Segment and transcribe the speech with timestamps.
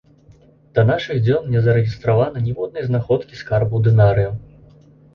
[0.79, 4.39] Да нашых дзён не зарэгістравана ніводнай знаходкі скарбаў дынарыяў.